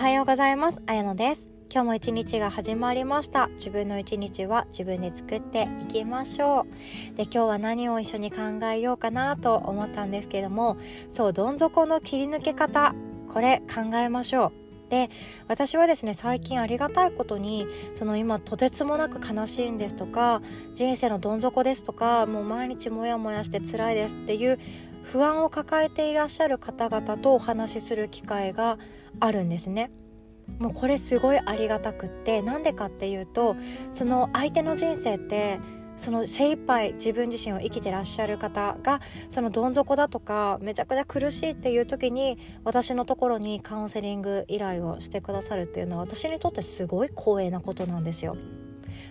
[0.00, 0.80] はようございます。
[0.86, 1.46] あやのです。
[1.70, 3.48] 今日も一日が始まりました。
[3.58, 6.64] 自分の一日は自分で作っていきましょ
[7.12, 7.16] う。
[7.18, 8.38] で今日は何を一緒に考
[8.72, 10.78] えようかなと思ったんですけども
[11.10, 12.94] そうどん底の切り抜け方
[13.28, 14.54] これ考えましょ
[14.86, 14.90] う。
[14.90, 15.10] で
[15.48, 20.40] 私はですね最近ありがたいことにその今とてつもなく悲しいんですとか
[20.74, 24.58] 人生のどん底ですとかもう毎日モヤモヤして辛いですっていう
[25.02, 28.78] 不安を抱えていらっしゃる方々とお話しする機会が
[29.18, 29.90] あるんですね。
[30.58, 33.56] もうこれすごいありがたくってなんでかっていうと
[33.92, 35.60] その相手の人生って
[35.96, 48.36] その精一杯自分自身を生きてらっしゃる方がそのどん底だとかめちゃくちゃ苦しいっていう時に私のところにカウンセリング依頼をしてくださるっていうのは私にとってすごい光栄なことなんですよ。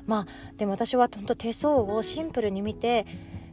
[0.07, 0.27] まあ
[0.57, 3.05] でも私は本当手相をシンプルに見て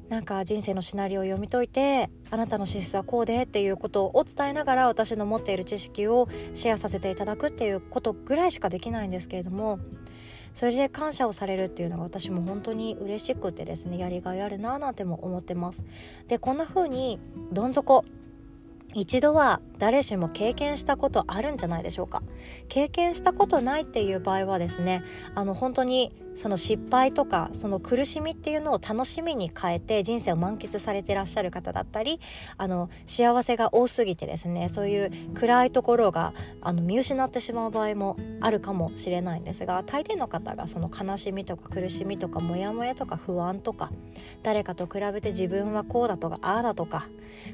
[0.09, 9.81] なんか人生のシナリオを読み解いてあなたの資質はこうでっていうことを伝えながら私の持っている知識をシェアさせていただくっていうことぐらいしかできないんですけれども
[10.55, 15.85] それで感謝をされるっていうのが私も本当に嬉しくてですねやりがいあるなぁなんても思ってます。
[16.29, 17.19] でこんな風に
[17.53, 18.05] どん底
[18.95, 22.23] 一度は誰しも経験したことあるんじゃないでしょうか。
[22.69, 25.03] 経験したことないっていう場合はですね
[25.35, 32.21] あの本当にその失敗とかその苦しみっていうのを楽しみに変えて人生を満喫されてらっしゃる方だったり
[32.59, 43.91] あの幸せが多すぎてですねそういう暗いところがあの見失ってしまう場合もあるかもしれないんですが大抵の方がその悲しみとか苦しみとかモヤモヤとか不安とか
[44.43, 47.09] 誰かと比べて自分はこうだとかああだとか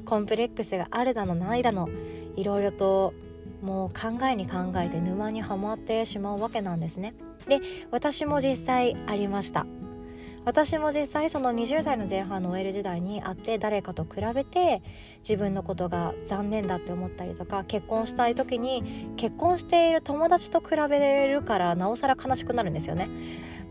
[0.05, 1.89] コンプレックスがあるだのないだの
[2.35, 3.13] いろいろと
[3.63, 7.15] もう考えに考えて沼にはまってしまうわけなんですね。
[7.47, 7.61] で
[7.91, 9.65] 私も実際ありました
[10.45, 14.81] 私も実際その20代の前半の OL 時代に会って誰かと比べて
[15.19, 23.09] 自分のことが残念だって思ったりとか結婚したい時に結婚している友達と比べるからなおさら悲しくなるんですよね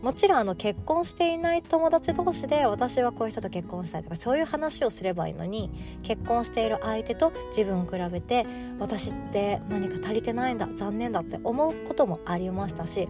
[0.03, 5.71] もちろんあの結婚していない友達同士で私はこういう人と結婚したいとかそういう話をすればいいのに
[6.03, 8.45] 結婚している相手と自分を比べて
[8.79, 13.07] 私って何か足りてないんだ残念だって思うこともありましたし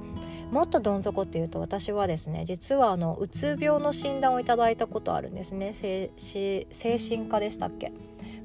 [0.51, 5.73] もっとどん底っていうと私はですね実はあのうつ病の診断をいただいたことあるんですね。
[5.73, 7.91] 精神科でしたっけ？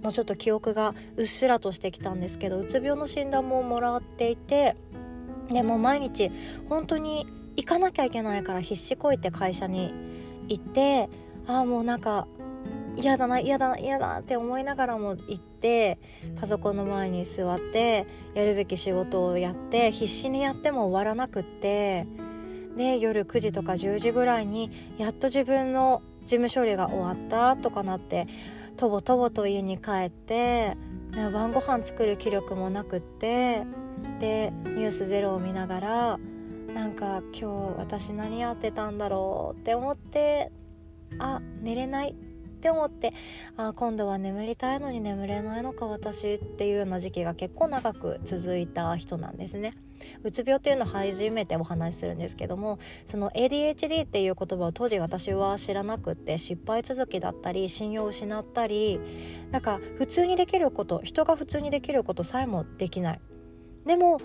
[0.02, 4.74] もうちょっと記憶がうっすらとしてきたんですけどうつ病の診断ももらっていて
[5.50, 6.30] でも毎日
[6.70, 7.26] 本当に
[7.58, 9.92] 行かなきゃいけないから必死こいて会社に
[10.46, 11.10] 行って
[11.48, 12.28] ああもうなんか
[12.96, 15.98] 嫌だな嫌だな嫌だって思いながらも行って
[16.40, 22.06] パソコンの前に座ってやるべき仕事をやって必死にやっても終わらなくって
[22.76, 28.28] で夜9時とか10時ぐらいにやっと自分の事務処理が終わったとかなって
[28.76, 30.76] とぼとぼと家に帰って、
[31.10, 33.64] ね、晩ご飯作る気力もなくって
[34.20, 36.20] で「ニュースゼロを見ながら
[36.72, 40.52] なんか今日私何やってたんだろうって思って
[41.18, 42.14] あ寝れない
[42.58, 43.14] って思って
[43.56, 49.74] あ今度は眠りたいのに眠れないのか私っていうような時期が結構長く続いた人なんですね。
[50.22, 59.00] うつ病っていうのを初めてお話しするんですけどもその ADHD っていう言葉を当時私は知らなくって失敗続きだったり信用を失ったり
[59.50, 63.20] なんか普通にできること人が普通にできることさえもできない
[63.86, 64.20] でも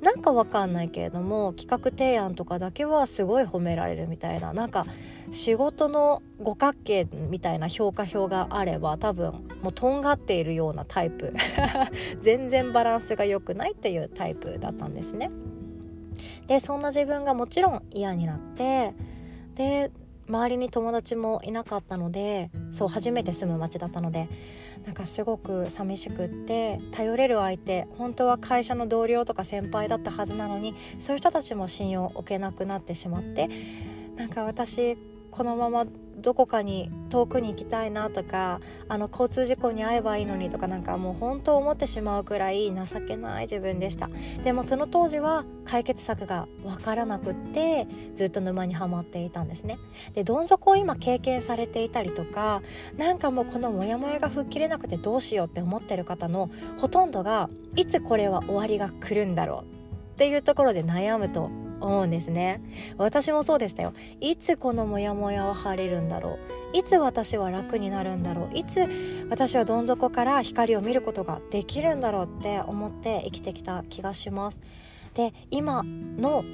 [0.00, 4.86] なんかわかんないけれども企画提案とかだけはすごい褒められるみたいななんか
[5.30, 9.32] 仕事の五角形みたいな評価表があれば多分
[9.62, 11.34] もうとんがっているようなタイプ
[12.22, 15.30] 全然バランスが良くないっていうタイプだったんですね。
[16.46, 18.94] でそんな自分がもちろん嫌になって
[19.54, 19.90] で
[20.28, 24.28] 周りに友達もいなかったのでそう初めて住む町だったので
[24.84, 33.48] なんかすごく寂しくって頼れる相手本当は会社の同僚とか先輩だったはずなのにそういう人たちも信用を置けなくなってしまって
[34.16, 34.96] なんか私
[35.30, 35.86] このまま
[36.20, 44.10] どこかに遠くに行きたいなとかあの交通事故に遭えばいいのにとかなんかもう本当思ってしまうくらい情けない自分でした。
[44.42, 49.78] でもその当時は解決策が分からなくってずっと沼にはまっていたんですね。
[50.14, 52.62] でどん底を今経験されていたりとか
[52.96, 62.60] なんかもうこのモヤモヤが吹っ切れなくてどうしようって思ってる方のほとんどがいつこれは終わりが来るんだろうっていうところで悩むと思うんですね。
[62.96, 63.92] 私もそうでしたよ。
[64.20, 66.38] いつこのモヤモヤは晴れるんだろ
[66.74, 66.76] う。
[66.76, 68.56] いつ私は楽になるんだろう。
[68.56, 68.86] いつ
[69.30, 74.60] 私はどん底から光を見ることができるんだろうって思って生きてきた気がします。
[75.14, 76.44] で今の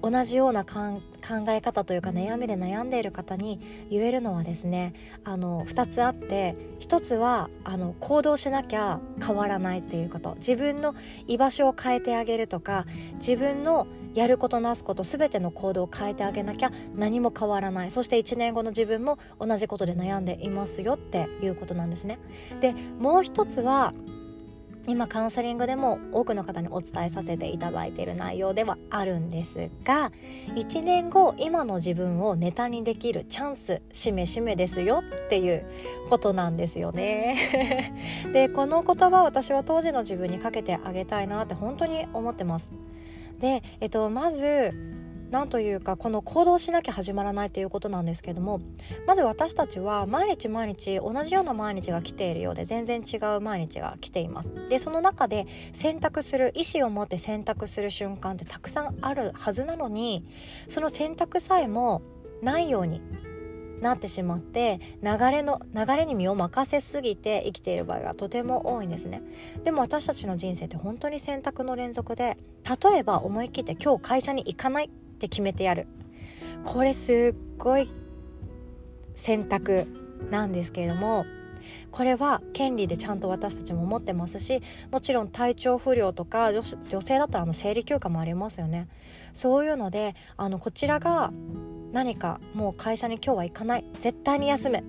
[0.00, 1.00] 同じような考
[1.48, 3.60] え方というか悩みで悩んでいる方に
[3.90, 4.94] 言えるのはですね
[5.24, 10.36] あの2つあって1つはあの行動しなきゃ変わらないっていうこと。
[10.36, 10.94] 自分の
[11.26, 17.90] 居場所を変えてあげるとか自分のやることなすこと全ての行動を変えてあげなきゃ何も変わらない。
[17.90, 22.18] そして1年後の自分も同じことで悩んでいますよっていうことなんですね。
[22.60, 23.92] でもう一つは
[24.88, 30.10] 今カウンセリングでも多くの方にお伝えさせていただいている内容ではあるんですが
[30.54, 35.64] 1年後今の自分をネタにできるチャンスしめしめですよっていう
[36.08, 37.92] ことなんですよね。
[38.32, 42.72] でこの言葉私は当時の自分にかけてあげたいなって本当に思ってます。
[43.38, 44.72] で、えっと、まず
[45.30, 48.60] 何というかこの行動しなきゃ始まらないということなんですけども
[49.06, 54.68] まず私たちは毎日毎日同じような毎日が来ているようで全然違う毎日が来ています。
[54.68, 60.24] でその中で選択する意思を持って選択する瞬間ってたくさんあるはずなのに
[60.68, 62.02] その選択さえも
[62.42, 63.02] ないように
[63.80, 69.22] なってしまって流れの流れに身を任せすぎて生きている場合がとても多いんですね。
[69.64, 72.36] でも私たちの人生って本当に選択の連続で
[72.82, 75.86] 例えば思い切って今日会社に行かないって決めてやる。
[76.64, 77.88] これすっごい
[79.14, 79.86] 選択
[80.30, 81.24] なんですけれども
[81.90, 88.88] これは権利でちゃんと私たちも持ってますしもちろん体調不良とか女性だったらあの生理休暇もありますよね。
[89.32, 91.32] そういうのであのこちらが
[91.92, 94.84] 何かもう会社に今日は行かない絶対に休む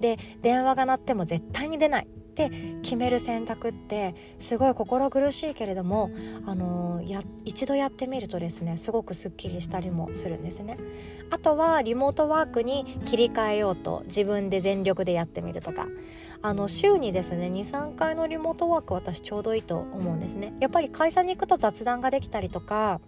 [0.00, 2.50] で電話が鳴っても絶対に出ないって
[2.82, 6.10] 決める選択ってすごい心苦しいけれども、
[6.44, 10.76] あのー、や一度やってみるとですねすごくすっきりしたりもするんですね。
[11.30, 15.88] あとはリモートワークに切り替えようと自分で全力でやってみるとか
[16.42, 20.52] あの週にですね23回のリモートワーク私ちょうどいいと思うんですね。
[20.60, 23.00] やっぱり会社に行くと雑談ができたりとか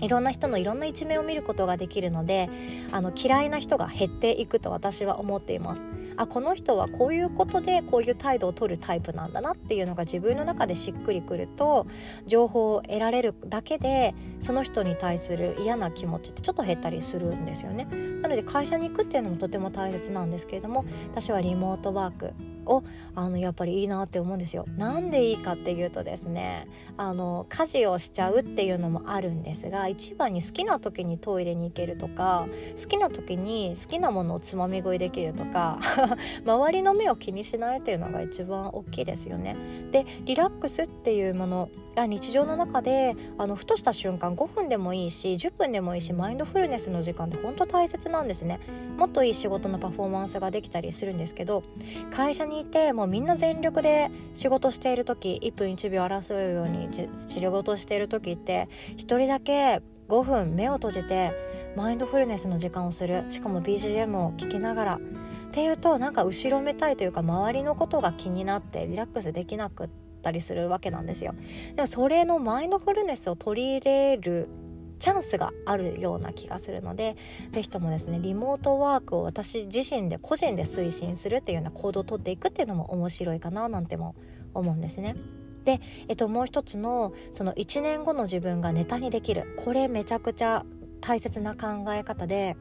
[0.00, 2.48] いろんな人のいろんな一面を見ることができるので
[2.92, 5.82] あの嫌いな人が減っていくと私は思っています。
[6.18, 11.86] あこの人はこういうことでこういう態度を取るタイプなんだなっていうのが自分の中でしっくりくると
[12.26, 17.86] 情報を得られるだけでその人に対する嫌な気持ちってちょっと減ったりするんですよね。
[18.22, 22.32] なので会社に行くっていうのもとても大切なんですけれども私はリモートワーク
[22.66, 22.82] を
[23.14, 24.64] あのやっぱりいいなって思うんですよ。
[24.76, 32.46] なんでいいかっていうとですねあの家事をしちゃうっていうのもあるんですが一番に好きな時にトイレに行けるとか
[32.80, 35.78] 好きな時に好きなものをつまみ食いできるとか
[36.44, 39.56] 周りの目を気にしないっていうのが一番大きいですよね。
[39.90, 41.68] でリラックスっていうもの
[42.04, 48.60] 日常の中であのふとした瞬間5分でもいいし10分でもいいしマインドフルネスの時間って本当大切なんですね。
[48.96, 51.64] もっといい仕事のパフォーマンスができたりするんですけど
[52.10, 57.08] 会社にいてもうみんな全力で仕事している時1分1秒争うように治
[57.40, 61.32] 療事している時って1人だけ5分目を閉じて
[61.76, 65.00] マインドフルネスの時間をするしかも BGM を聴きながらっ
[65.52, 71.34] ていうとなんか後ろめたいというか周りのことが気になってリラックスできなくってたりするわけなんですよ。
[71.76, 74.48] でもそれのマインドフルネスを取り入れる
[74.98, 77.16] チャンスがあるような気がするので
[77.52, 84.16] 是非ともですねリモートワークを私自身で個人で推進するっていうような行動をとっていくっていうのも面白いかななんても
[84.54, 85.16] 思うんですね。
[85.64, 90.64] で、えっと、もう一つのその1年後の自分がネタにできるこれめちゃくちゃ
[91.00, 92.56] 大切な考え方で。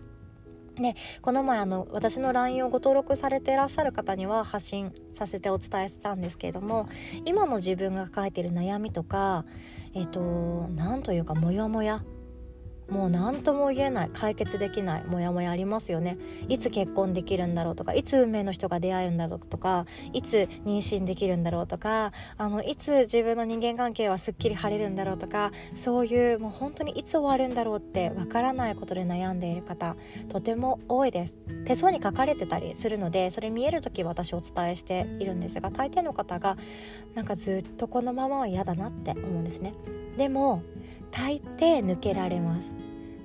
[0.77, 6.89] ね、この前あの私の LINE をご登録されていらっしゃる方には発信させてお伝えしたんですけれども
[7.23, 9.45] 今の自分が抱えている悩みとか
[9.93, 12.03] えっ、と何というかモヤモヤ
[12.89, 16.17] もう何とも言えない解決できないモヤモヤありますよね。
[16.47, 29.95] いつ結婚できるんだろうとかいつ運命の人が出会うんだろうとかいつ妊娠できるんだろうとかあのいつ自分の人間関係はすっきり晴れるんだろうとかそういうもう本当にいつ終わるんだろうってわからないことで悩んでいる方
[30.29, 31.35] とても多いです。
[31.65, 36.57] 手相に書かれてたりするのでそれ見える時私お伝えしているんですが大抵の方が
[37.15, 39.73] なんかずっとこのままは嫌だなって思うんですね。
[40.17, 40.61] でも
[41.11, 42.73] 大抵抜けられます。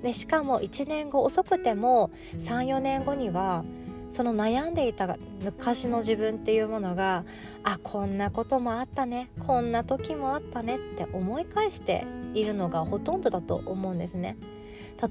[0.01, 2.09] でしかも1年後遅くても
[2.39, 3.63] 34年後には
[4.09, 7.23] その悩んでいた昔の自分っていうものが
[7.63, 14.37] あこんなこともあったねこんな時もあったねって思い返しているのがほとんどだと思うんですね。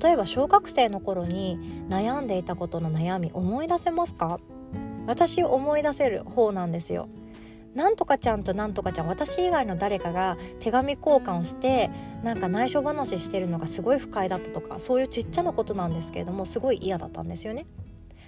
[0.02, 4.38] 例えば小学生の頃に悩んでいたことの悩み思い出せますか？
[5.06, 7.08] 私思い出せる方なんですよ。
[7.74, 11.90] なんとかちゃんとなんとかちゃん私以外の誰かが手紙交換をして
[12.22, 17.66] なんか内緒話してるのがすごい不快だったとかそういうちっちゃなことなんですけれどもすごい嫌だったんですよね。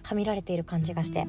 [0.04, 1.26] はみられている感じがして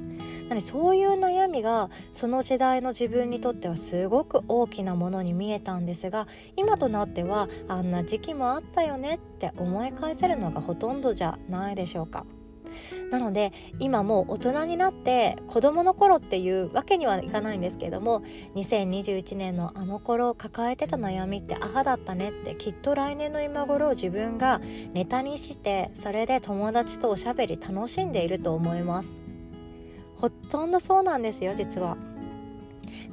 [0.50, 12.26] なのそういう悩みがその時代の自分にとってはすごく大きなものに見えたんですが今となってはあんな時期もあったよねって思い返せるのがほとんどじゃないでしょうか。
[13.12, 18.24] なので今もう大人になって子供の頃っていうわけにはいかないんですけども
[18.56, 24.60] 2021年のあの頃抱えてた悩みってああだったねってきっと来年の今頃自分が
[24.94, 29.20] ネタにしてそれで友達とおしゃべり楽しんでいると思います。
[30.16, 31.98] ほとんどそうなんですよ実は。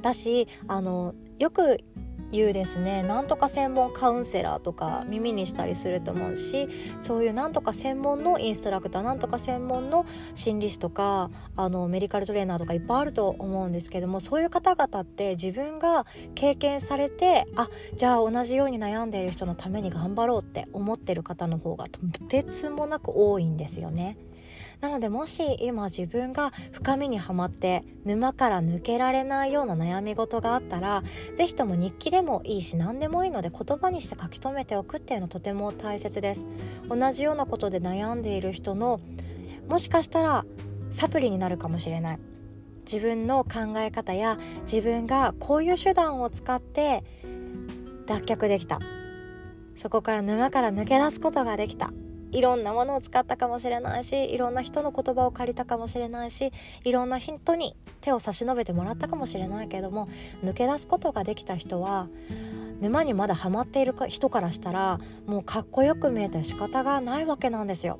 [0.01, 1.79] だしあのよく
[2.31, 6.69] いうですねなんとか専門カウンセラーとか耳にしたりすると思うし
[7.01, 24.17] そういうなんとか専門のインストラクターなんとか専門の心理師とかあのメディカルトレーナーとかいっぱいあると思うんですけどもそういう方々って自分が経験されてあじゃあ同じように悩んでいる人のために頑張ろうって思ってる方の方がとてつもなく多いんですよね。
[24.81, 31.03] なのでもし今自分が深みにはまって沼から抜けられないような悩み事があったら
[31.37, 36.45] 是非とも日記でもいいし何でもいいので言葉にして書き留めておくっていうのとても大切です。
[36.89, 38.99] 同じようなことで悩んでいる人の
[39.69, 40.45] もしかしたら
[40.91, 42.19] サプリになるかもしれない。
[42.91, 47.03] 自分の考え方や自分がこういう手段を使って
[48.07, 48.79] 脱却できた。
[49.75, 51.91] そこから沼から抜け出すことができた。
[52.31, 56.51] いろんなものを使ったかもしれないしいろんな人の言葉を借りたかもしれないし
[56.83, 60.07] いろんな人に手を差し伸べてもらったかもしれないけれども
[60.43, 62.07] 抜け出すことができた人は
[62.79, 67.99] 沼にまだハマっている人からしたらもうかっこよく見えて仕方がないわけなんですよ。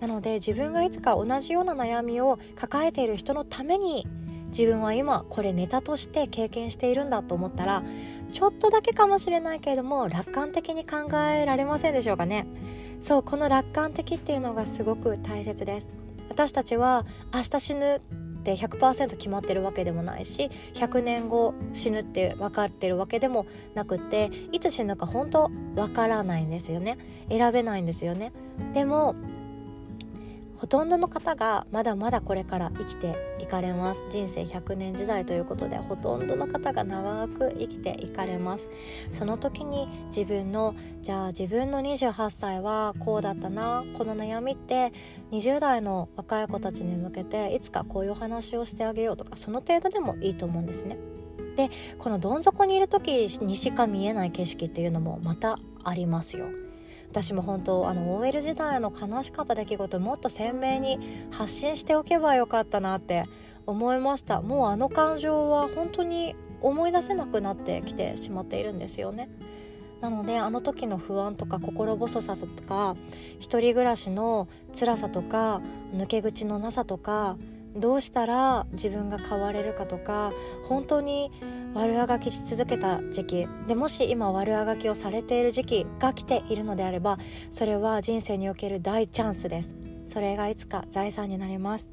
[0.00, 4.06] なので自分がいつか同じような悩みを抱えている人のために
[4.48, 7.82] 自分は今これネタとして経験しているんだと思ったら
[8.32, 12.46] ちょっとだけかもしれないけれども楽観的に考えられませんでしょうかね。
[13.06, 15.86] そうこの楽観的っていうのがすごく大切です。
[16.28, 23.46] 私たちは明日死ぬって100%決まってるわけでもないし100年後死ぬって分かってるわけでも
[23.76, 26.98] なくっていつ死ぬか本当分からないんですよね。
[27.30, 28.32] 選べないんですよね。
[28.74, 29.14] でも
[30.56, 34.00] ほとんどの方がまだまだこれから生きていかれます。
[34.10, 38.68] 人生100年時代ということでほとんどの方が長く生きていかれます。
[39.12, 44.92] その時に自分のじゃあ自分の28歳はこうだったなこの悩みって
[45.30, 50.96] 20代の若い子たちに向けていつかこういう話をしてあげようとかその程度でもいいと思うんですね。
[51.56, 56.46] でこのどん底にいる時にしか見えない景色っていうのもまたありますよ。
[57.16, 63.24] 私も本当あの OL 時代の悲しかった出来事もっと鮮明に発信しておけばよかったなって
[63.64, 64.42] 思いました。
[64.42, 69.30] もうあの感情は本当に思い出せなくなってきてしまっているんですよね。
[70.02, 72.96] なのであの時の不安とか心細さとか
[73.38, 74.46] 一人暮らしの
[74.78, 75.62] 辛さとか
[75.94, 77.38] 抜け口のなさとか
[77.78, 80.32] どうしたら自分が変われるかとか
[80.68, 81.30] 本当に
[81.74, 87.18] 悪あがきし続けた時期でもし今悪あがきをされている時期が来ているのであれば
[87.50, 89.74] それは人生における大チャンスです。
[90.08, 91.90] それがいつか財産になります。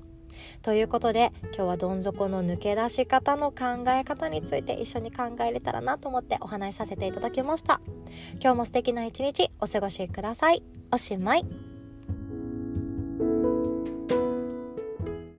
[0.62, 7.82] ということで今日はどん底の抜け出し方の考え方について一緒に考えれたらなと思ってお話しさせていただきました。
[8.42, 10.64] 今日も素敵な一日お過ごしください。
[10.92, 11.73] おしまい。